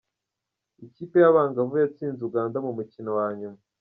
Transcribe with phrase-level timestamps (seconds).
[0.87, 3.59] Ikipe y'abangavu yatsinze Uganda ku mukino wa nyuma.